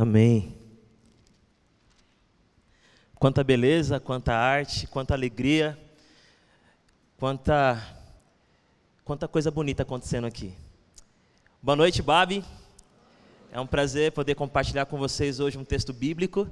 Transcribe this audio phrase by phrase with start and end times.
[0.00, 0.56] Amém.
[3.16, 5.76] Quanta beleza, quanta arte, quanta alegria,
[7.16, 7.84] quanta,
[9.04, 10.54] quanta coisa bonita acontecendo aqui.
[11.60, 12.44] Boa noite, Babi.
[13.50, 16.48] É um prazer poder compartilhar com vocês hoje um texto bíblico.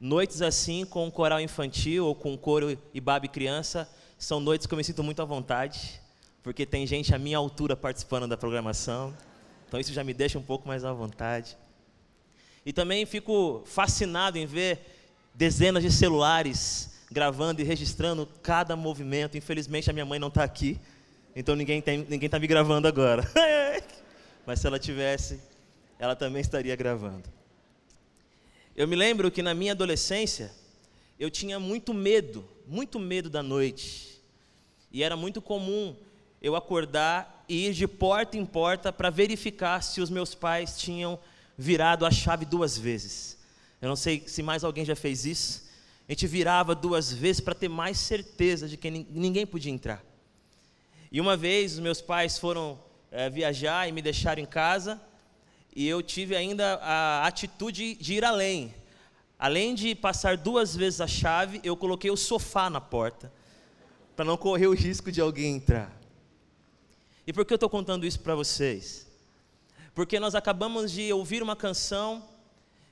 [0.00, 3.88] Noites assim, com um coral infantil ou com um coro e Babi criança,
[4.18, 6.00] são noites que eu me sinto muito à vontade,
[6.42, 9.14] porque tem gente à minha altura participando da programação.
[9.68, 11.56] Então isso já me deixa um pouco mais à vontade.
[12.64, 14.80] E também fico fascinado em ver
[15.34, 19.36] dezenas de celulares gravando e registrando cada movimento.
[19.36, 20.80] Infelizmente a minha mãe não está aqui,
[21.36, 23.22] então ninguém está ninguém tá me gravando agora.
[24.46, 25.40] Mas se ela tivesse,
[25.98, 27.28] ela também estaria gravando.
[28.76, 30.50] Eu me lembro que na minha adolescência
[31.18, 34.20] eu tinha muito medo, muito medo da noite.
[34.90, 35.94] E era muito comum
[36.42, 41.18] eu acordar e ir de porta em porta para verificar se os meus pais tinham
[41.56, 43.38] virado a chave duas vezes.
[43.80, 45.64] Eu não sei se mais alguém já fez isso.
[46.08, 50.04] A gente virava duas vezes para ter mais certeza de que ninguém podia entrar.
[51.10, 52.78] E uma vez meus pais foram
[53.10, 55.00] é, viajar e me deixaram em casa,
[55.74, 58.74] e eu tive ainda a atitude de ir além.
[59.38, 63.32] Além de passar duas vezes a chave, eu coloquei o sofá na porta,
[64.16, 65.96] para não correr o risco de alguém entrar.
[67.26, 69.06] E por que eu estou contando isso para vocês?
[69.94, 72.28] Porque nós acabamos de ouvir uma canção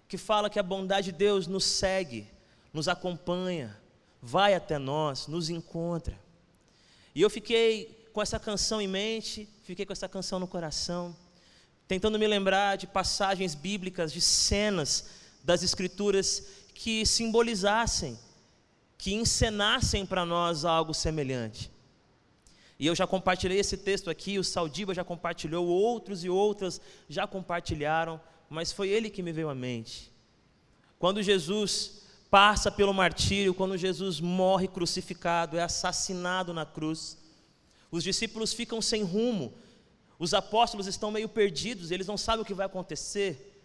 [0.08, 2.28] que fala que a bondade de Deus nos segue,
[2.72, 3.76] nos acompanha,
[4.20, 6.16] vai até nós, nos encontra.
[7.14, 11.16] E eu fiquei com essa canção em mente, fiquei com essa canção no coração,
[11.88, 15.06] tentando me lembrar de passagens bíblicas, de cenas
[15.42, 18.18] das Escrituras que simbolizassem,
[18.96, 21.71] que encenassem para nós algo semelhante.
[22.82, 27.28] E eu já compartilhei esse texto aqui, o Saldiba já compartilhou, outros e outras já
[27.28, 30.10] compartilharam, mas foi ele que me veio à mente.
[30.98, 37.16] Quando Jesus passa pelo martírio, quando Jesus morre crucificado, é assassinado na cruz,
[37.88, 39.54] os discípulos ficam sem rumo,
[40.18, 43.62] os apóstolos estão meio perdidos, eles não sabem o que vai acontecer.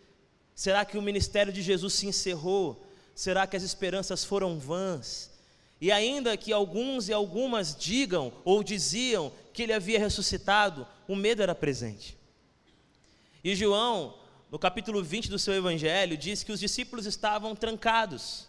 [0.54, 2.86] Será que o ministério de Jesus se encerrou?
[3.16, 5.32] Será que as esperanças foram vãs?
[5.80, 11.42] E ainda que alguns e algumas digam ou diziam que ele havia ressuscitado, o medo
[11.42, 12.18] era presente.
[13.44, 14.16] E João,
[14.52, 18.48] no capítulo 20 do seu evangelho, diz que os discípulos estavam trancados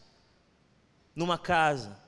[1.15, 1.99] numa casa.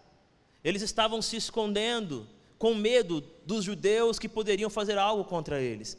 [0.64, 2.26] Eles estavam se escondendo
[2.58, 5.98] com medo dos judeus que poderiam fazer algo contra eles.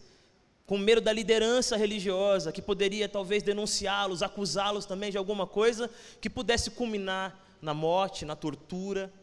[0.65, 5.89] Com medo da liderança religiosa que poderia talvez denunciá-los, acusá-los também de alguma coisa
[6.21, 9.13] que pudesse culminar na morte, na tortura,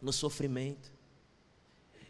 [0.00, 0.92] no sofrimento.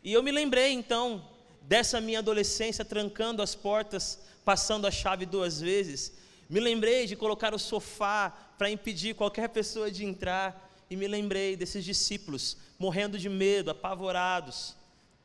[0.03, 1.26] E eu me lembrei então
[1.62, 6.12] dessa minha adolescência trancando as portas, passando a chave duas vezes.
[6.48, 10.62] Me lembrei de colocar o sofá para impedir qualquer pessoa de entrar.
[10.91, 14.76] E me lembrei desses discípulos morrendo de medo, apavorados,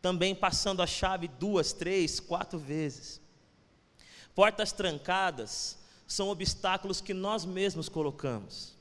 [0.01, 3.19] também passando a chave duas, três, quatro vezes.
[4.33, 8.78] Portas trancadas são obstáculos que nós mesmos colocamos.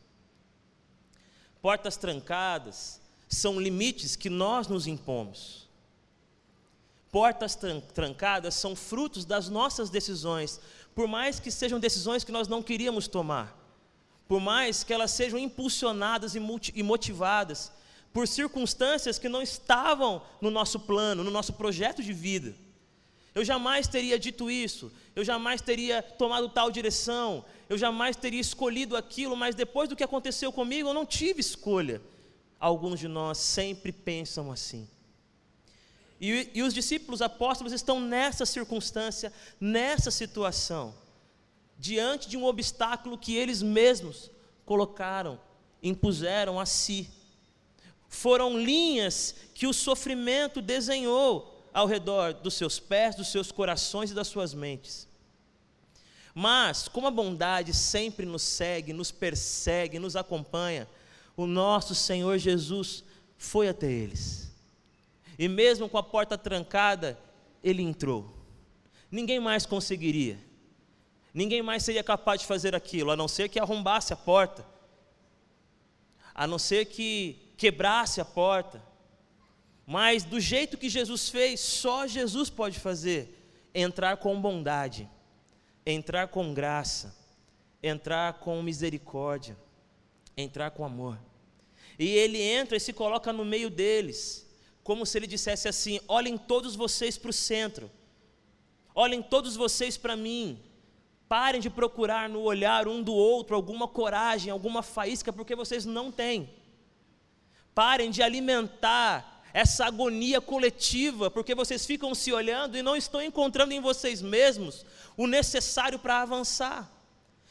[1.61, 5.69] Portas trancadas são limites que nós nos impomos.
[7.11, 7.59] Portas
[7.95, 10.61] trancadas são frutos das nossas decisões,
[10.95, 13.57] por mais que sejam decisões que nós não queríamos tomar,
[14.27, 17.73] por mais que elas sejam impulsionadas e motivadas
[18.13, 22.55] por circunstâncias que não estavam no nosso plano, no nosso projeto de vida.
[23.39, 28.97] Eu jamais teria dito isso, eu jamais teria tomado tal direção, eu jamais teria escolhido
[28.97, 32.03] aquilo, mas depois do que aconteceu comigo, eu não tive escolha.
[32.59, 34.89] Alguns de nós sempre pensam assim.
[36.21, 40.93] E, e os discípulos apóstolos estão nessa circunstância, nessa situação,
[41.79, 44.33] diante de um obstáculo que eles mesmos
[44.67, 45.39] colocaram,
[45.81, 47.09] impuseram a si.
[48.09, 54.15] Foram linhas que o sofrimento desenhou ao redor dos seus pés, dos seus corações e
[54.15, 55.07] das suas mentes.
[56.35, 60.89] Mas, como a bondade sempre nos segue, nos persegue, nos acompanha,
[61.37, 63.05] o nosso Senhor Jesus
[63.37, 64.51] foi até eles.
[65.39, 67.17] E mesmo com a porta trancada,
[67.63, 68.29] ele entrou.
[69.09, 70.37] Ninguém mais conseguiria.
[71.33, 74.67] Ninguém mais seria capaz de fazer aquilo, a não ser que arrombasse a porta,
[76.35, 78.83] a não ser que quebrasse a porta.
[79.91, 83.35] Mas do jeito que Jesus fez, só Jesus pode fazer:
[83.75, 85.09] entrar com bondade,
[85.87, 87.17] entrar com graça,
[87.83, 89.57] entrar com misericórdia,
[90.37, 91.19] entrar com amor.
[91.99, 94.47] E ele entra e se coloca no meio deles,
[94.85, 97.91] como se ele dissesse assim: olhem todos vocês para o centro,
[98.95, 100.63] olhem todos vocês para mim,
[101.27, 106.11] Parem de procurar no olhar um do outro alguma coragem, alguma faísca, porque vocês não
[106.11, 106.49] têm.
[107.75, 113.73] Parem de alimentar essa agonia coletiva, porque vocês ficam se olhando e não estão encontrando
[113.73, 114.85] em vocês mesmos
[115.17, 116.91] o necessário para avançar.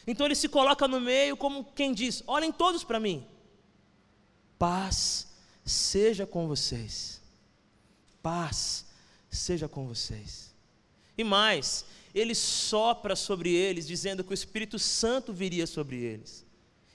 [0.06, 3.26] Então ele se coloca no meio como quem diz: olhem todos para mim.
[4.58, 5.28] Paz
[5.66, 7.22] seja com vocês.
[8.22, 8.86] Paz
[9.30, 10.56] seja com vocês.
[11.18, 16.46] E mais, ele sopra sobre eles, dizendo que o Espírito Santo viria sobre eles.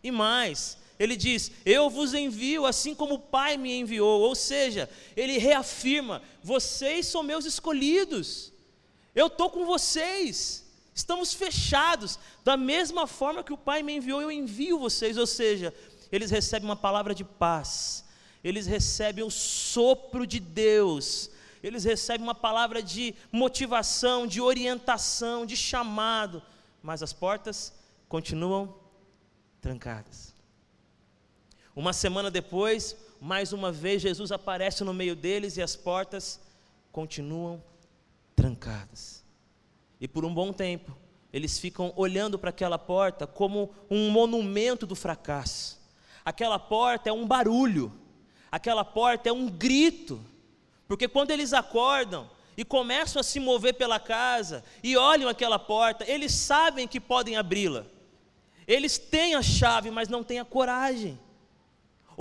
[0.02, 4.20] E mais, ele diz: Eu vos envio assim como o Pai me enviou.
[4.20, 8.52] Ou seja, ele reafirma: Vocês são meus escolhidos.
[9.14, 10.64] Eu estou com vocês.
[10.94, 12.18] Estamos fechados.
[12.44, 15.16] Da mesma forma que o Pai me enviou, eu envio vocês.
[15.16, 15.74] Ou seja,
[16.12, 18.04] eles recebem uma palavra de paz.
[18.44, 21.30] Eles recebem o sopro de Deus
[21.62, 26.42] eles recebem uma palavra de motivação, de orientação, de chamado,
[26.82, 27.72] mas as portas
[28.08, 28.74] continuam
[29.60, 30.31] trancadas.
[31.74, 36.40] Uma semana depois, mais uma vez, Jesus aparece no meio deles e as portas
[36.90, 37.62] continuam
[38.36, 39.24] trancadas.
[40.00, 40.94] E por um bom tempo,
[41.32, 45.80] eles ficam olhando para aquela porta como um monumento do fracasso.
[46.24, 47.92] Aquela porta é um barulho,
[48.50, 50.20] aquela porta é um grito,
[50.86, 56.04] porque quando eles acordam e começam a se mover pela casa e olham aquela porta,
[56.06, 57.86] eles sabem que podem abri-la.
[58.66, 61.18] Eles têm a chave, mas não têm a coragem.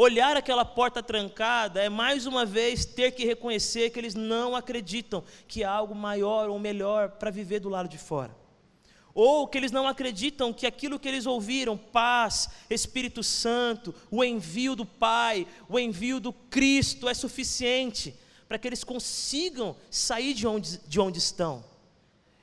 [0.03, 5.23] Olhar aquela porta trancada é mais uma vez ter que reconhecer que eles não acreditam
[5.47, 8.35] que há algo maior ou melhor para viver do lado de fora.
[9.13, 14.75] Ou que eles não acreditam que aquilo que eles ouviram, paz, Espírito Santo, o envio
[14.75, 18.15] do Pai, o envio do Cristo é suficiente
[18.47, 21.63] para que eles consigam sair de onde, de onde estão.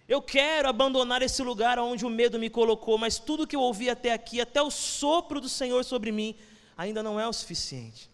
[0.08, 3.90] Eu quero abandonar esse lugar onde o medo me colocou, mas tudo que eu ouvi
[3.90, 6.36] até aqui, até o sopro do Senhor sobre mim,
[6.78, 8.08] ainda não é o suficiente.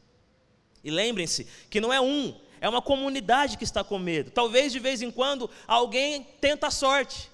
[0.82, 4.32] E lembrem-se que não é um, é uma comunidade que está com medo.
[4.32, 7.30] Talvez de vez em quando alguém tenta a sorte.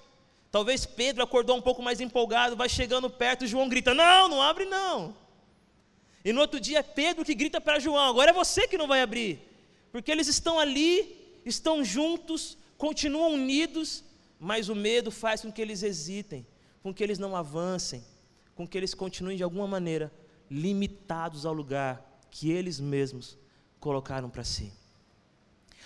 [0.51, 4.65] Talvez Pedro acordou um pouco mais empolgado, vai chegando perto, João grita: Não, não abre
[4.65, 5.15] não.
[6.23, 8.87] E no outro dia é Pedro que grita para João: Agora é você que não
[8.87, 9.51] vai abrir
[9.91, 14.03] porque eles estão ali, estão juntos, continuam unidos,
[14.39, 16.47] mas o medo faz com que eles hesitem,
[16.81, 18.03] com que eles não avancem,
[18.55, 20.11] com que eles continuem de alguma maneira
[20.51, 23.37] limitados ao lugar que eles mesmos
[23.79, 24.73] colocaram para si.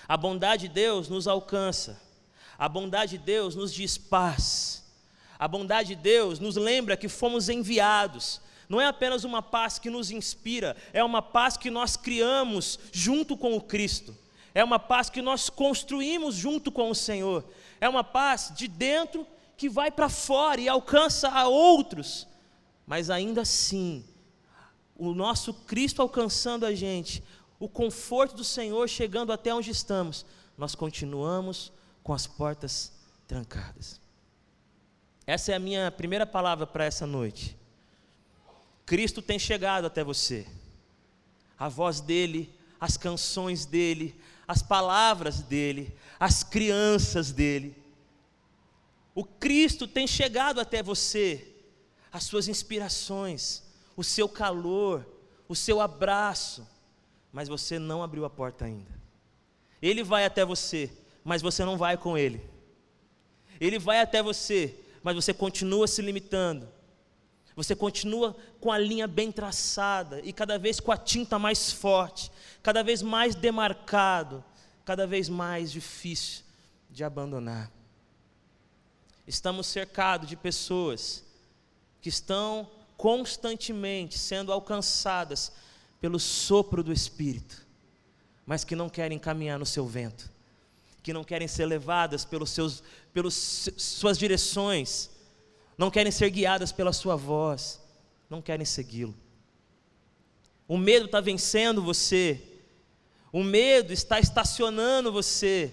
[0.07, 2.01] A bondade de Deus nos alcança,
[2.57, 4.83] a bondade de Deus nos diz paz,
[5.37, 9.91] a bondade de Deus nos lembra que fomos enviados, não é apenas uma paz que
[9.91, 14.17] nos inspira, é uma paz que nós criamos junto com o Cristo,
[14.53, 17.45] é uma paz que nós construímos junto com o Senhor,
[17.79, 22.27] é uma paz de dentro que vai para fora e alcança a outros,
[22.87, 24.03] mas ainda assim,
[24.95, 27.23] o nosso Cristo alcançando a gente,
[27.59, 30.25] o conforto do Senhor chegando até onde estamos,
[30.57, 31.71] nós continuamos
[32.03, 32.93] com as portas
[33.27, 33.99] trancadas.
[35.27, 37.57] Essa é a minha primeira palavra para essa noite.
[38.85, 40.45] Cristo tem chegado até você.
[41.57, 44.15] A voz dele, as canções dele,
[44.47, 47.75] as palavras dele, as crianças dele.
[49.15, 51.55] O Cristo tem chegado até você,
[52.11, 53.63] as suas inspirações,
[53.95, 55.05] o seu calor,
[55.47, 56.67] o seu abraço,
[57.31, 58.91] mas você não abriu a porta ainda.
[59.81, 60.91] Ele vai até você,
[61.23, 62.41] mas você não vai com ele.
[63.59, 66.67] Ele vai até você, mas você continua se limitando
[67.55, 72.29] você continua com a linha bem traçada e cada vez com a tinta mais forte,
[72.61, 74.43] cada vez mais demarcado,
[74.83, 76.43] cada vez mais difícil
[76.89, 77.71] de abandonar.
[79.25, 81.23] Estamos cercados de pessoas
[82.01, 82.69] que estão
[83.05, 85.51] constantemente sendo alcançadas
[86.01, 87.63] pelo sopro do Espírito,
[88.47, 90.27] mas que não querem caminhar no seu vento,
[91.03, 92.57] que não querem ser levadas pelos
[93.13, 95.11] pelas suas direções,
[95.77, 97.79] não querem ser guiadas pela sua voz,
[98.27, 99.13] não querem segui-lo.
[100.67, 102.41] O medo está vencendo você,
[103.31, 105.71] o medo está estacionando você,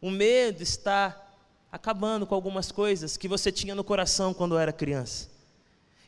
[0.00, 1.20] o medo está
[1.72, 5.31] acabando com algumas coisas que você tinha no coração quando era criança.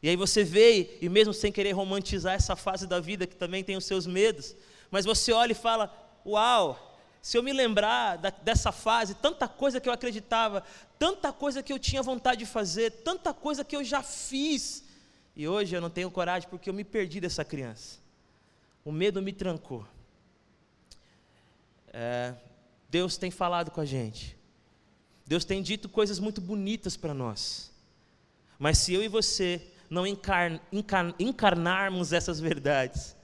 [0.05, 3.65] E aí você vê, e mesmo sem querer romantizar essa fase da vida que também
[3.65, 4.55] tem os seus medos,
[4.91, 5.91] mas você olha e fala:
[6.27, 10.63] Uau, se eu me lembrar da, dessa fase, tanta coisa que eu acreditava,
[10.99, 14.85] tanta coisa que eu tinha vontade de fazer, tanta coisa que eu já fiz,
[15.35, 17.99] e hoje eu não tenho coragem porque eu me perdi dessa criança.
[18.85, 19.87] O medo me trancou.
[21.95, 22.35] É,
[22.91, 24.37] Deus tem falado com a gente.
[25.27, 27.73] Deus tem dito coisas muito bonitas para nós.
[28.59, 33.15] Mas se eu e você não encar, encar, encarnarmos essas verdades,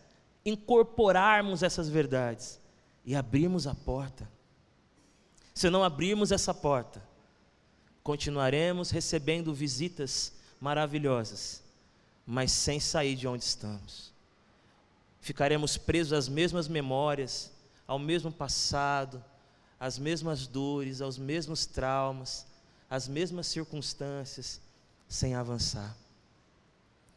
[0.47, 2.61] incorporarmos essas verdades
[3.05, 4.31] e abrirmos a porta,
[5.53, 7.03] se não abrirmos essa porta,
[8.05, 11.63] continuaremos recebendo visitas maravilhosas,
[12.25, 14.13] mas sem sair de onde estamos.
[15.21, 17.53] Ficaremos presos às mesmas memórias,
[17.87, 19.23] ao mesmo passado,
[19.79, 22.47] às mesmas dores, aos mesmos traumas,
[22.89, 24.61] às mesmas circunstâncias,
[25.09, 25.97] sem avançar.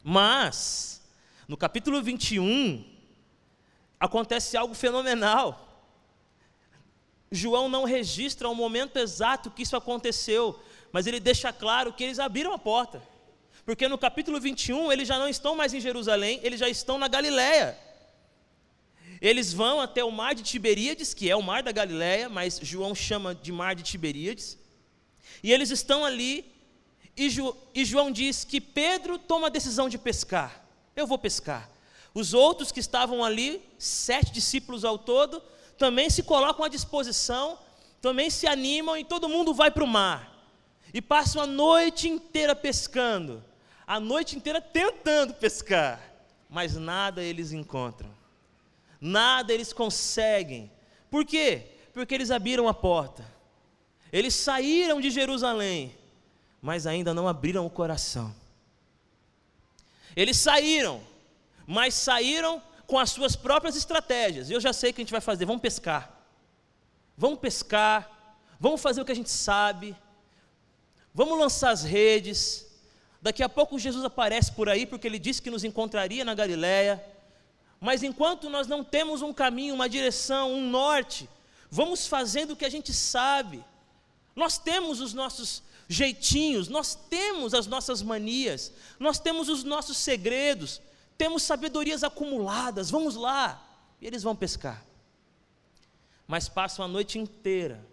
[0.06, 1.02] Mas,
[1.48, 2.84] no capítulo 21,
[3.98, 5.88] acontece algo fenomenal.
[7.32, 10.60] João não registra o momento exato que isso aconteceu,
[10.92, 13.02] mas ele deixa claro que eles abriram a porta.
[13.64, 17.08] Porque no capítulo 21 eles já não estão mais em Jerusalém, eles já estão na
[17.08, 17.76] Galiléia.
[19.22, 22.94] Eles vão até o mar de Tiberíades, que é o mar da Galiléia, mas João
[22.94, 24.58] chama de mar de Tiberíades.
[25.42, 26.53] E eles estão ali,
[27.16, 30.64] e, jo, e João diz que Pedro toma a decisão de pescar.
[30.96, 31.70] Eu vou pescar.
[32.12, 35.42] Os outros que estavam ali, sete discípulos ao todo,
[35.76, 37.58] também se colocam à disposição,
[38.00, 40.32] também se animam e todo mundo vai para o mar.
[40.92, 43.42] E passam a noite inteira pescando,
[43.86, 46.00] a noite inteira tentando pescar,
[46.48, 48.10] mas nada eles encontram,
[49.00, 50.70] nada eles conseguem.
[51.10, 51.66] Por quê?
[51.92, 53.26] Porque eles abriram a porta,
[54.12, 55.92] eles saíram de Jerusalém,
[56.64, 58.34] mas ainda não abriram o coração.
[60.16, 61.02] Eles saíram,
[61.66, 64.48] mas saíram com as suas próprias estratégias.
[64.48, 66.10] Eu já sei o que a gente vai fazer, vamos pescar.
[67.18, 68.10] Vamos pescar,
[68.58, 69.94] vamos fazer o que a gente sabe,
[71.12, 72.66] vamos lançar as redes.
[73.20, 77.04] Daqui a pouco Jesus aparece por aí, porque ele disse que nos encontraria na Galiléia.
[77.78, 81.28] Mas enquanto nós não temos um caminho, uma direção, um norte,
[81.70, 83.62] vamos fazendo o que a gente sabe.
[84.34, 90.80] Nós temos os nossos jeitinhos, nós temos as nossas manias, nós temos os nossos segredos,
[91.16, 93.62] temos sabedorias acumuladas, vamos lá.
[94.00, 94.84] E eles vão pescar.
[96.26, 97.84] Mas passam a noite inteira,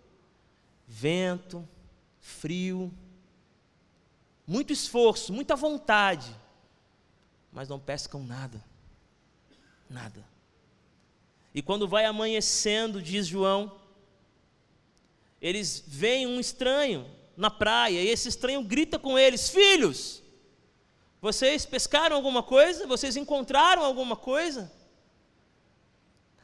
[0.88, 1.68] vento,
[2.20, 2.94] frio,
[4.48, 6.36] muito esforço, muita vontade,
[7.52, 8.64] mas não pescam nada.
[9.90, 10.26] Nada.
[11.54, 13.78] E quando vai amanhecendo, diz João,
[15.42, 20.22] eles veem um estranho na praia, e esse estranho grita com eles: Filhos,
[21.22, 22.88] vocês pescaram alguma coisa?
[22.88, 24.72] Vocês encontraram alguma coisa?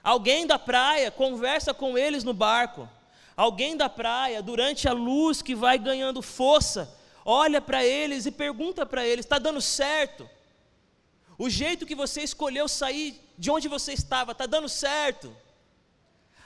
[0.04, 2.88] Alguém da praia conversa com eles no barco.
[3.36, 8.86] Alguém da praia, durante a luz que vai ganhando força, olha para eles e pergunta
[8.86, 10.30] para eles: está dando certo?
[11.38, 15.36] O jeito que você escolheu sair de onde você estava, está dando certo?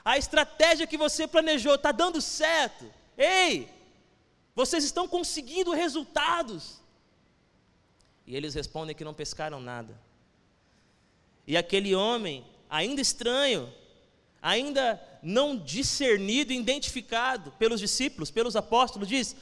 [0.03, 2.91] A estratégia que você planejou, está dando certo?
[3.17, 3.69] Ei,
[4.55, 6.81] vocês estão conseguindo resultados.
[8.25, 9.99] E eles respondem que não pescaram nada.
[11.47, 13.71] E aquele homem, ainda estranho,
[14.41, 19.35] ainda não discernido, identificado pelos discípulos, pelos apóstolos, diz: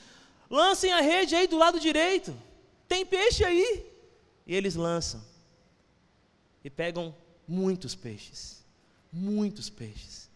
[0.49, 2.35] lancem a rede aí do lado direito,
[2.87, 3.85] tem peixe aí.
[4.45, 5.23] E eles lançam.
[6.63, 7.15] E pegam
[7.47, 8.63] muitos peixes,
[9.11, 10.28] muitos peixes.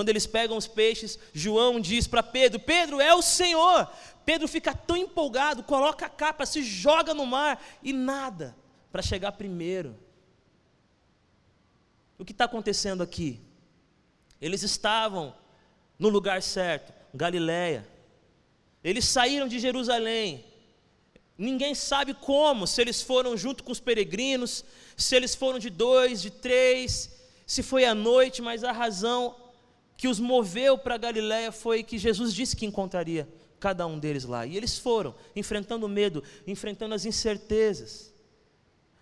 [0.00, 3.86] Quando eles pegam os peixes, João diz para Pedro: Pedro, é o Senhor.
[4.24, 8.56] Pedro fica tão empolgado, coloca a capa, se joga no mar e nada
[8.90, 9.94] para chegar primeiro.
[12.18, 13.42] O que está acontecendo aqui?
[14.40, 15.34] Eles estavam
[15.98, 17.86] no lugar certo, Galiléia.
[18.82, 20.46] Eles saíram de Jerusalém.
[21.36, 24.64] Ninguém sabe como, se eles foram junto com os peregrinos,
[24.96, 29.49] se eles foram de dois, de três, se foi à noite, mas a razão
[30.00, 33.28] que os moveu para Galiléia foi que Jesus disse que encontraria
[33.60, 34.46] cada um deles lá.
[34.46, 38.10] E eles foram, enfrentando o medo, enfrentando as incertezas.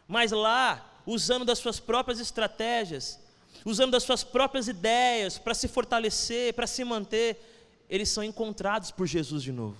[0.08, 3.16] Mas lá, usando das suas próprias estratégias,
[3.64, 7.40] usando das suas próprias ideias para se fortalecer, para se manter,
[7.88, 9.76] eles são encontrados por Jesus de novo.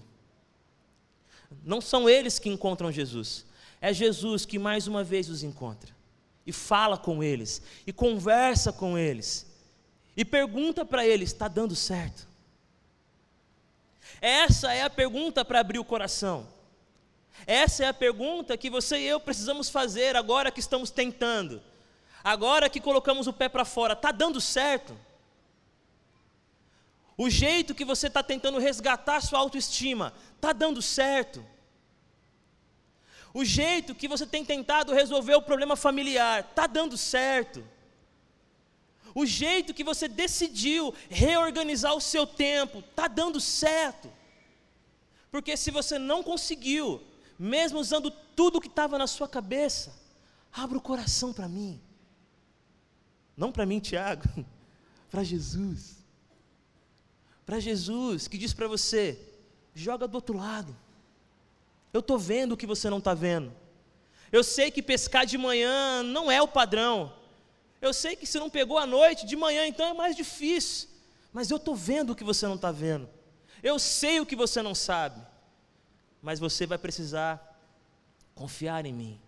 [1.64, 3.44] Não são eles que encontram Jesus,
[3.80, 5.92] é Jesus que mais uma vez os encontra
[6.46, 9.48] e fala com eles e conversa com eles
[10.18, 12.26] e pergunta para eles: está dando certo?
[14.20, 16.48] Essa é a pergunta para abrir o coração.
[17.46, 21.62] Essa é a pergunta que você e eu precisamos fazer agora que estamos tentando.
[22.24, 24.98] Agora que colocamos o pé para fora, está dando certo?
[27.16, 31.46] O jeito que você está tentando resgatar sua autoestima, está dando certo?
[33.32, 37.64] O jeito que você tem tentado resolver o problema familiar, está dando certo?
[39.20, 44.08] O jeito que você decidiu reorganizar o seu tempo, está dando certo.
[45.28, 47.02] Porque se você não conseguiu
[47.36, 49.92] mesmo usando tudo que estava na sua cabeça,
[50.52, 51.80] abra o coração para mim.
[53.36, 54.22] Não para mim, Tiago,
[55.10, 55.96] para Jesus.
[57.44, 59.18] Para Jesus, que diz para você:
[59.74, 60.76] joga do outro lado.
[61.92, 63.52] Eu estou vendo o que você não está vendo.
[64.30, 67.17] Eu sei que pescar de manhã não é o padrão.
[67.80, 70.88] Eu sei que se não pegou à noite, de manhã então é mais difícil.
[71.32, 73.08] Mas eu estou vendo o que você não está vendo.
[73.62, 75.20] Eu sei o que você não sabe.
[76.20, 77.56] Mas você vai precisar
[78.34, 79.20] confiar em mim.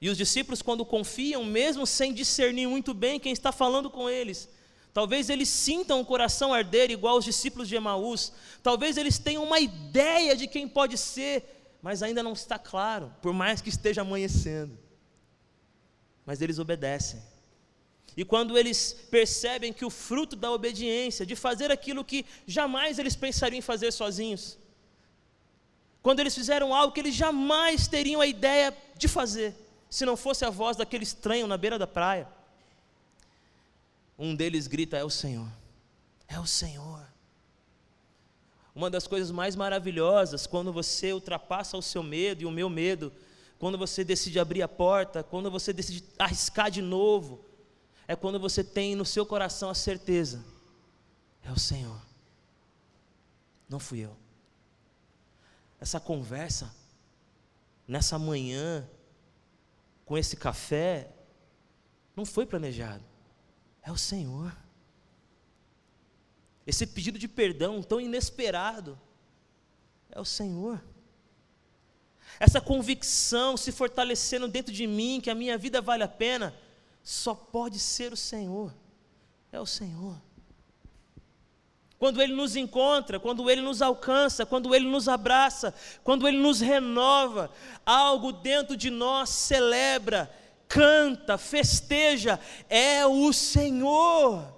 [0.00, 4.48] E os discípulos, quando confiam, mesmo sem discernir muito bem quem está falando com eles,
[4.92, 8.32] talvez eles sintam o coração arder igual os discípulos de Emaús,
[8.62, 13.32] talvez eles tenham uma ideia de quem pode ser, mas ainda não está claro, por
[13.32, 14.85] mais que esteja amanhecendo.
[16.26, 17.22] Mas eles obedecem.
[18.16, 23.14] E quando eles percebem que o fruto da obediência, de fazer aquilo que jamais eles
[23.14, 24.58] pensariam em fazer sozinhos,
[26.02, 29.54] quando eles fizeram algo que eles jamais teriam a ideia de fazer,
[29.88, 32.28] se não fosse a voz daquele estranho na beira da praia,
[34.18, 35.48] um deles grita: É o Senhor,
[36.26, 37.06] é o Senhor.
[38.74, 43.12] Uma das coisas mais maravilhosas quando você ultrapassa o seu medo e o meu medo,
[43.58, 47.44] quando você decide abrir a porta, quando você decide arriscar de novo,
[48.06, 50.44] é quando você tem no seu coração a certeza:
[51.42, 52.00] é o Senhor,
[53.68, 54.16] não fui eu.
[55.80, 56.74] Essa conversa,
[57.86, 58.88] nessa manhã,
[60.04, 61.12] com esse café,
[62.14, 63.04] não foi planejado,
[63.82, 64.56] é o Senhor.
[66.66, 68.98] Esse pedido de perdão tão inesperado,
[70.10, 70.82] é o Senhor.
[72.38, 76.54] Essa convicção se fortalecendo dentro de mim que a minha vida vale a pena,
[77.02, 78.74] só pode ser o Senhor.
[79.52, 80.20] É o Senhor.
[81.98, 85.72] Quando Ele nos encontra, quando Ele nos alcança, quando Ele nos abraça,
[86.04, 87.50] quando Ele nos renova,
[87.86, 90.30] algo dentro de nós celebra,
[90.68, 94.55] canta, festeja, é o Senhor.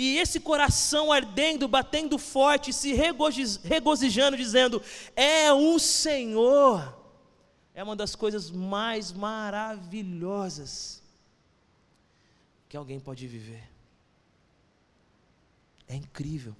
[0.00, 4.80] E esse coração ardendo, batendo forte, se regozijando, dizendo:
[5.16, 6.96] É o Senhor,
[7.74, 11.02] é uma das coisas mais maravilhosas
[12.68, 13.68] que alguém pode viver.
[15.88, 16.54] É incrível.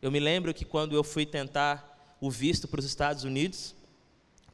[0.00, 3.74] Eu me lembro que quando eu fui tentar o visto para os Estados Unidos,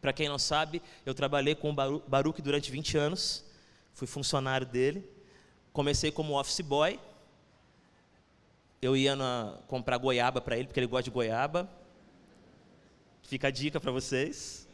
[0.01, 3.45] para quem não sabe, eu trabalhei com o Baruch durante 20 anos,
[3.93, 5.18] fui funcionário dele.
[5.79, 6.99] Comecei como office boy.
[8.83, 11.71] Eu ia na, comprar goiaba para ele, porque ele gosta de goiaba.
[13.23, 14.67] Fica a dica para vocês.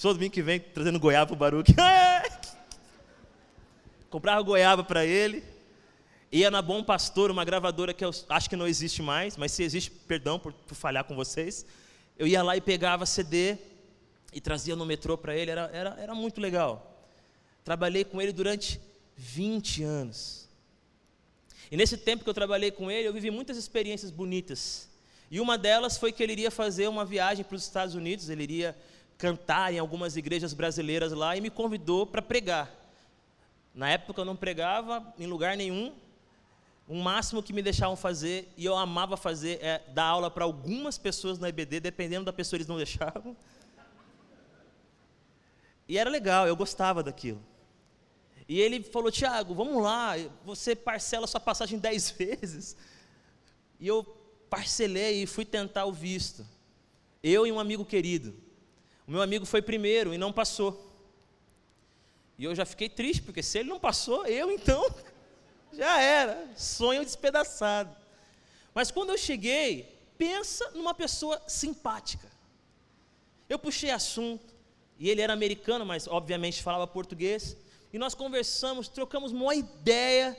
[0.00, 1.74] Todo domingo que vem trazendo goiaba para o Baruch.
[4.08, 5.44] comprava goiaba para ele,
[6.32, 9.62] ia na Bom Pastor, uma gravadora que eu acho que não existe mais, mas se
[9.62, 11.66] existe, perdão por, por falhar com vocês.
[12.18, 13.58] Eu ia lá e pegava CD
[14.32, 16.98] e trazia no metrô para ele, era, era, era muito legal.
[17.62, 18.80] Trabalhei com ele durante
[19.18, 20.45] 20 anos.
[21.70, 24.88] E nesse tempo que eu trabalhei com ele, eu vivi muitas experiências bonitas.
[25.30, 28.44] E uma delas foi que ele iria fazer uma viagem para os Estados Unidos, ele
[28.44, 28.76] iria
[29.18, 32.70] cantar em algumas igrejas brasileiras lá e me convidou para pregar.
[33.74, 35.92] Na época eu não pregava em lugar nenhum.
[36.88, 40.96] O máximo que me deixavam fazer, e eu amava fazer, é dar aula para algumas
[40.96, 43.36] pessoas na IBD, dependendo da pessoa eles não deixavam.
[45.88, 47.42] E era legal, eu gostava daquilo.
[48.48, 52.76] E ele falou, Tiago, vamos lá, você parcela sua passagem dez vezes.
[53.80, 54.04] E eu
[54.48, 56.46] parcelei e fui tentar o visto.
[57.22, 58.34] Eu e um amigo querido.
[59.06, 60.86] O meu amigo foi primeiro e não passou.
[62.38, 64.84] E eu já fiquei triste, porque se ele não passou, eu então
[65.72, 67.94] já era, sonho despedaçado.
[68.74, 72.30] Mas quando eu cheguei, pensa numa pessoa simpática.
[73.48, 74.54] Eu puxei assunto,
[74.98, 77.56] e ele era americano, mas obviamente falava português,
[77.96, 80.36] e nós conversamos, trocamos uma ideia,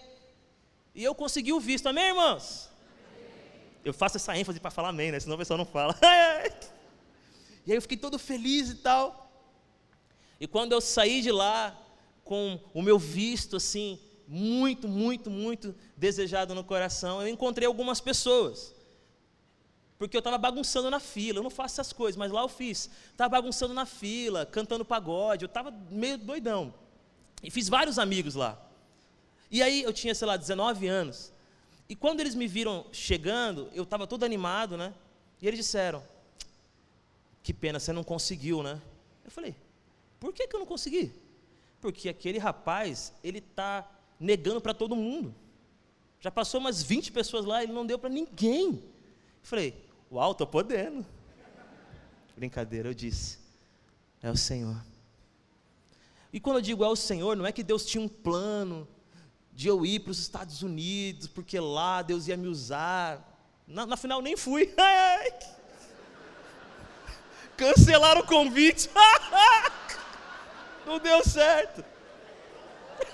[0.93, 2.70] e eu consegui o visto, amém, irmãos?
[3.84, 5.20] Eu faço essa ênfase para falar amém, né?
[5.20, 5.98] Senão a pessoa não fala.
[7.65, 9.32] e aí eu fiquei todo feliz e tal.
[10.39, 11.76] E quando eu saí de lá,
[12.24, 18.72] com o meu visto assim, muito, muito, muito desejado no coração, eu encontrei algumas pessoas.
[19.98, 22.88] Porque eu estava bagunçando na fila, eu não faço essas coisas, mas lá eu fiz.
[23.10, 26.72] Estava bagunçando na fila, cantando pagode, eu estava meio doidão.
[27.43, 28.60] E fiz vários amigos lá.
[29.50, 31.32] E aí eu tinha, sei lá, 19 anos.
[31.88, 34.93] E quando eles me viram chegando, eu estava todo animado, né?
[35.41, 36.04] E eles disseram:
[37.41, 38.82] Que pena, você não conseguiu, né?
[39.23, 39.56] Eu falei:
[40.19, 41.13] Por que, que eu não consegui?
[41.80, 45.34] Porque aquele rapaz, ele está negando para todo mundo.
[46.19, 48.71] Já passou umas 20 pessoas lá, ele não deu para ninguém.
[48.71, 49.76] Eu falei,
[50.12, 51.06] uau, estou podendo.
[52.36, 53.39] Brincadeira, eu disse.
[54.21, 54.84] É o Senhor.
[56.31, 58.87] E quando eu digo é o Senhor, não é que Deus tinha um plano
[59.53, 63.35] de eu ir para os Estados Unidos, porque lá Deus ia me usar.
[63.67, 64.73] Na, na final nem fui.
[67.57, 68.89] Cancelaram o convite.
[70.85, 71.83] não deu certo.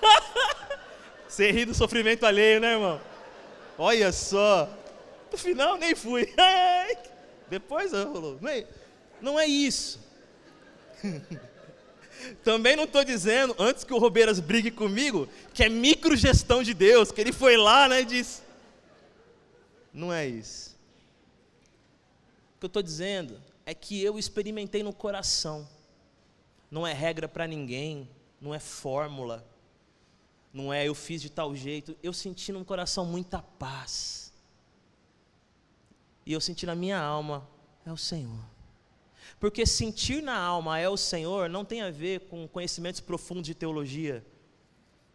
[1.28, 3.02] Você ri do sofrimento alheio, né, irmão?
[3.78, 4.70] Olha só.
[5.32, 6.32] No final nem fui.
[7.50, 8.40] Depois rolou.
[9.22, 10.00] Não é isso.
[12.44, 17.12] Também não estou dizendo, antes que o Robeiras brigue comigo, que é microgestão de Deus,
[17.12, 18.42] que ele foi lá né, e disse.
[19.94, 20.76] Não é isso.
[22.56, 25.68] O que eu estou dizendo é que eu experimentei no coração.
[26.70, 28.10] Não é regra para ninguém,
[28.42, 29.46] não é fórmula,
[30.54, 31.96] não é eu fiz de tal jeito.
[32.02, 34.32] Eu senti no coração muita paz.
[36.26, 37.48] E eu senti na minha alma,
[37.86, 38.53] é o Senhor.
[39.44, 43.54] Porque sentir na alma é o Senhor não tem a ver com conhecimentos profundos de
[43.54, 44.26] teologia,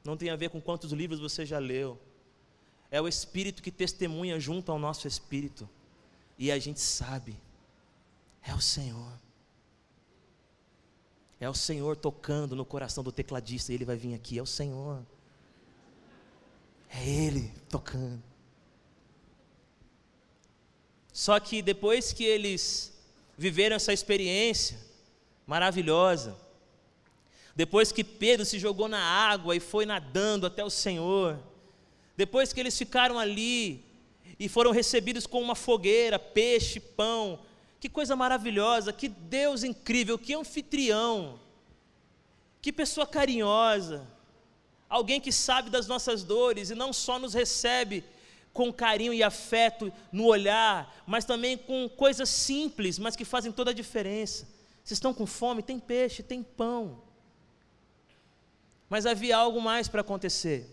[0.05, 1.99] não tem a ver com quantos livros você já leu.
[2.91, 5.67] É o Espírito que testemunha junto ao nosso Espírito,
[6.37, 7.41] e a gente sabe,
[8.43, 9.19] é o Senhor.
[11.41, 14.47] É o Senhor tocando no coração do tecladista, e ele vai vir aqui, é o
[14.47, 15.07] Senhor.
[16.91, 18.23] É Ele tocando.
[21.15, 22.98] Só que depois que eles
[23.39, 24.77] viveram essa experiência
[25.47, 26.37] maravilhosa.
[27.55, 31.39] Depois que Pedro se jogou na água e foi nadando até o Senhor,
[32.17, 33.85] depois que eles ficaram ali
[34.39, 37.39] e foram recebidos com uma fogueira, peixe, pão,
[37.79, 41.39] que coisa maravilhosa, que Deus incrível, que anfitrião,
[42.61, 44.05] que pessoa carinhosa,
[44.89, 48.03] alguém que sabe das nossas dores e não só nos recebe
[48.59, 53.71] com carinho e afeto no olhar, mas também com coisas simples, mas que fazem toda
[53.71, 54.49] a diferença.
[54.83, 55.63] Vocês estão com fome?
[55.63, 57.01] Tem peixe, tem pão.
[58.89, 60.69] Mas havia algo mais para acontecer.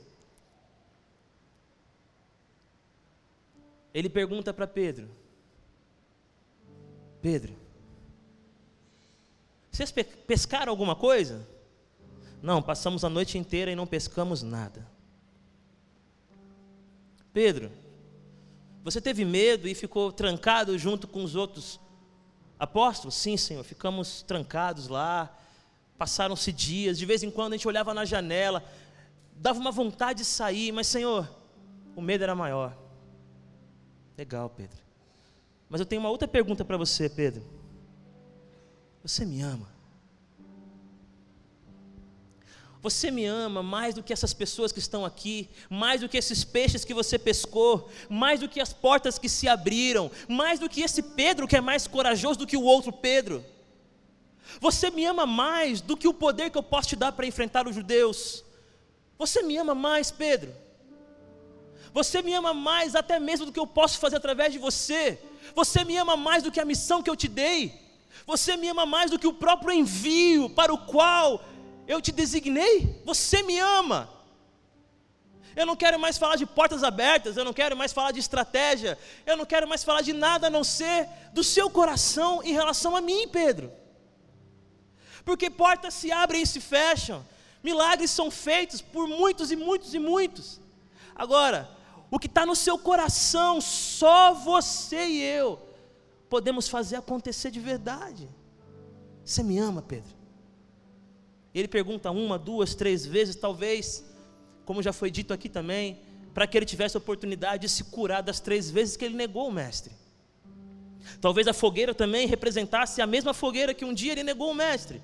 [3.93, 5.07] Ele pergunta para Pedro:
[7.21, 7.55] Pedro,
[9.69, 9.91] vocês
[10.25, 11.47] pescaram alguma coisa?
[12.41, 14.94] Não, passamos a noite inteira e não pescamos nada.
[17.35, 17.69] Pedro,
[18.81, 21.81] você teve medo e ficou trancado junto com os outros
[22.57, 23.13] apóstolos?
[23.15, 25.37] Sim, Senhor, ficamos trancados lá.
[25.97, 28.63] Passaram-se dias, de vez em quando a gente olhava na janela,
[29.35, 31.29] dava uma vontade de sair, mas Senhor,
[31.93, 32.73] o medo era maior.
[34.17, 34.79] Legal, Pedro.
[35.67, 37.43] Mas eu tenho uma outra pergunta para você, Pedro.
[39.03, 39.74] Você me ama?
[42.85, 46.43] Você me ama mais do que essas pessoas que estão aqui, mais do que esses
[46.43, 50.81] peixes que você pescou, mais do que as portas que se abriram, mais do que
[50.81, 53.43] esse Pedro que é mais corajoso do que o outro Pedro.
[54.61, 57.67] Você me ama mais do que o poder que eu posso te dar para enfrentar
[57.67, 58.45] os judeus.
[59.17, 60.53] Você me ama mais, Pedro.
[61.91, 65.19] Você me ama mais até mesmo do que eu posso fazer através de você.
[65.55, 67.73] Você me ama mais do que a missão que eu te dei.
[68.27, 71.43] Você me ama mais do que o próprio envio para o qual
[71.87, 74.09] eu te designei, você me ama.
[75.55, 78.97] Eu não quero mais falar de portas abertas, eu não quero mais falar de estratégia,
[79.25, 82.95] eu não quero mais falar de nada a não ser do seu coração em relação
[82.95, 83.71] a mim, Pedro.
[85.23, 87.25] Porque portas se abrem e se fecham,
[87.63, 90.59] milagres são feitos por muitos e muitos e muitos.
[91.15, 91.69] Agora,
[92.11, 95.65] o que está no seu coração, só você e eu
[96.29, 98.29] podemos fazer acontecer de verdade.
[99.23, 100.14] Você me ama, Pedro?
[101.55, 104.03] Ele pergunta uma, duas, três vezes, talvez,
[104.65, 106.01] como já foi dito aqui também,
[106.33, 109.47] para que ele tivesse a oportunidade de se curar das três vezes que ele negou
[109.47, 109.93] o mestre.
[111.21, 115.01] Talvez a fogueira também representasse a mesma fogueira que um dia ele negou o mestre.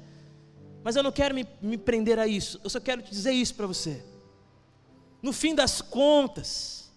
[0.83, 3.55] Mas eu não quero me, me prender a isso, eu só quero te dizer isso
[3.55, 4.03] para você.
[5.21, 6.91] No fim das contas,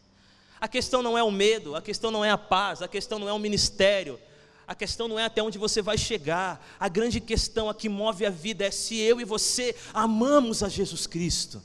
[0.60, 3.28] a questão não é o medo, a questão não é a paz, a questão não
[3.28, 4.18] é o ministério,
[4.66, 8.24] a questão não é até onde você vai chegar, a grande questão a que move
[8.24, 11.62] a vida é se eu e você amamos a Jesus Cristo.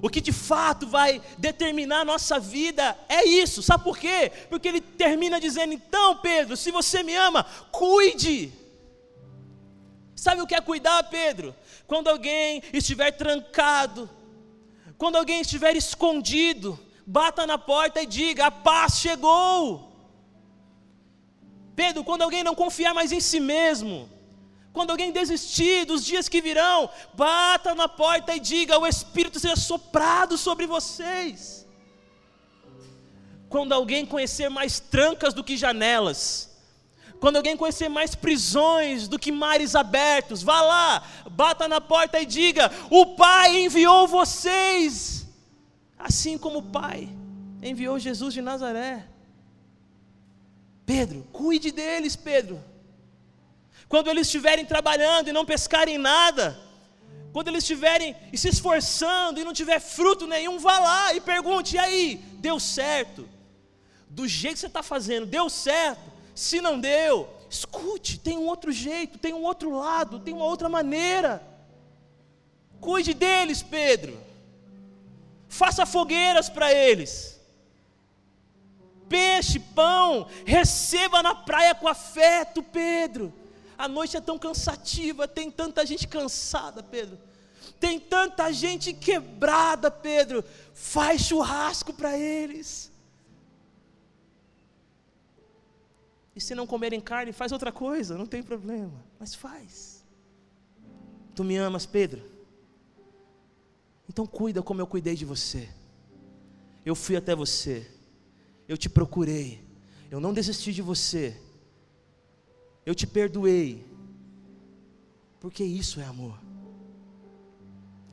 [0.00, 4.30] O que de fato vai determinar a nossa vida é isso, sabe por quê?
[4.48, 8.52] Porque ele termina dizendo: então, Pedro, se você me ama, cuide.
[10.14, 11.54] Sabe o que é cuidar, Pedro?
[11.86, 14.08] Quando alguém estiver trancado,
[14.96, 19.87] quando alguém estiver escondido, bata na porta e diga: a paz chegou.
[21.80, 23.96] Pedro, quando alguém não confiar mais em si mesmo,
[24.72, 29.54] quando alguém desistir dos dias que virão, bata na porta e diga: o Espírito seja
[29.54, 31.64] soprado sobre vocês.
[33.48, 36.22] Quando alguém conhecer mais trancas do que janelas,
[37.20, 42.26] Quando alguém conhecer mais prisões do que mares abertos, vá lá, bata na porta e
[42.38, 45.26] diga: O Pai enviou vocês,
[45.98, 47.08] assim como o Pai
[47.70, 49.17] enviou Jesus de Nazaré.
[50.88, 52.64] Pedro, cuide deles, Pedro.
[53.90, 56.58] Quando eles estiverem trabalhando e não pescarem nada,
[57.30, 61.78] quando eles estiverem se esforçando e não tiver fruto nenhum, vá lá e pergunte: e
[61.78, 63.28] aí, deu certo?
[64.08, 66.10] Do jeito que você está fazendo, deu certo?
[66.34, 70.70] Se não deu, escute, tem um outro jeito, tem um outro lado, tem uma outra
[70.70, 71.42] maneira.
[72.80, 74.18] Cuide deles, Pedro.
[75.50, 77.37] Faça fogueiras para eles.
[79.08, 83.32] Peixe, pão, receba na praia com afeto, Pedro.
[83.76, 87.18] A noite é tão cansativa, tem tanta gente cansada, Pedro.
[87.78, 90.44] Tem tanta gente quebrada, Pedro.
[90.74, 92.90] Faz churrasco para eles.
[96.34, 100.04] E se não comerem carne, faz outra coisa, não tem problema, mas faz.
[101.34, 102.22] Tu me amas, Pedro?
[104.08, 105.68] Então cuida como eu cuidei de você.
[106.84, 107.90] Eu fui até você.
[108.68, 109.66] Eu te procurei.
[110.10, 111.40] Eu não desisti de você.
[112.84, 113.84] Eu te perdoei.
[115.40, 116.38] Porque isso é amor.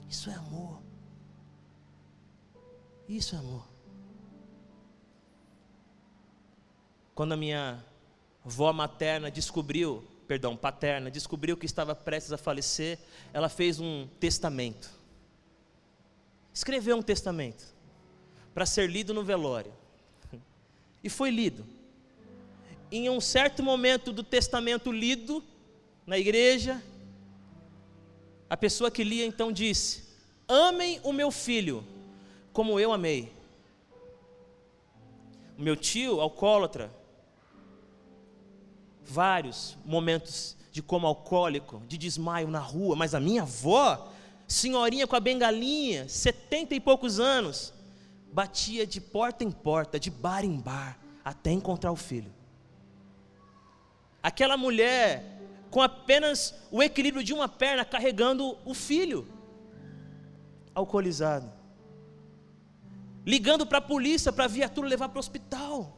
[0.09, 0.81] Isso é amor.
[3.07, 3.67] Isso é amor.
[7.13, 7.83] Quando a minha
[8.43, 12.99] vó materna descobriu, perdão, paterna, descobriu que estava prestes a falecer,
[13.33, 14.89] ela fez um testamento.
[16.53, 17.73] Escreveu um testamento
[18.53, 19.73] para ser lido no velório.
[21.05, 21.63] E foi lido.
[22.91, 25.43] Em um certo momento do testamento lido
[26.03, 26.81] na igreja,
[28.49, 30.03] a pessoa que lia então disse:
[30.47, 31.85] Amem o meu filho
[32.51, 33.31] como eu amei.
[35.55, 36.91] O meu tio, alcoólatra,
[39.03, 44.11] vários momentos de como alcoólico, de desmaio na rua, mas a minha avó,
[44.47, 47.74] senhorinha com a bengalinha, setenta e poucos anos,
[48.39, 52.31] batia de porta em porta, de bar em bar, até encontrar o filho.
[54.21, 55.23] Aquela mulher
[55.71, 59.27] com apenas o equilíbrio de uma perna carregando o filho,
[60.73, 61.51] alcoolizado,
[63.25, 65.95] ligando para a polícia, para a viatura levar para o hospital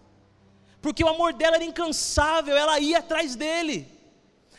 [0.82, 3.88] porque o amor dela era incansável, ela ia atrás dele.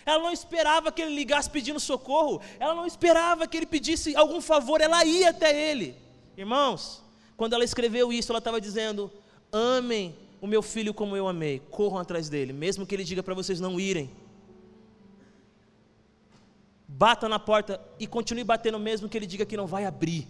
[0.04, 4.40] Ela não esperava que ele ligasse pedindo socorro, ela não esperava que ele pedisse algum
[4.40, 5.96] favor, ela ia até ele.
[6.36, 7.02] Irmãos,
[7.38, 9.10] quando ela escreveu isso, ela estava dizendo:
[9.52, 13.32] amem o meu filho como eu amei, corram atrás dele, mesmo que ele diga para
[13.32, 14.10] vocês não irem.
[16.88, 20.26] Bata na porta e continue batendo, mesmo que ele diga que não vai abrir.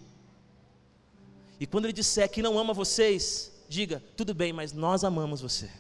[1.59, 5.71] E quando ele disser que não ama vocês, diga: tudo bem, mas nós amamos você.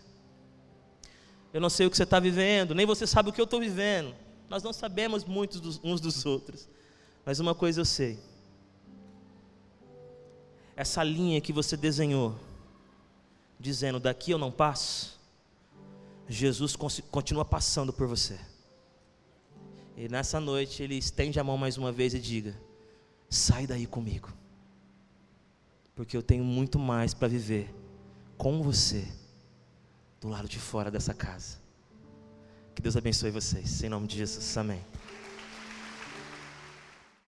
[1.52, 3.60] Eu não sei o que você está vivendo, nem você sabe o que eu estou
[3.60, 4.14] vivendo.
[4.48, 6.66] Nós não sabemos muito dos, uns dos outros.
[7.22, 8.18] Mas uma coisa eu sei:
[10.78, 12.34] essa linha que você desenhou,
[13.58, 15.18] dizendo daqui eu não passo,
[16.28, 16.76] Jesus
[17.10, 18.38] continua passando por você.
[19.96, 22.54] E nessa noite ele estende a mão mais uma vez e diga:
[23.28, 24.32] sai daí comigo
[25.98, 27.74] porque eu tenho muito mais para viver
[28.36, 29.04] com você
[30.20, 31.58] do lado de fora dessa casa.
[32.72, 34.80] Que Deus abençoe vocês, em nome de Jesus, amém.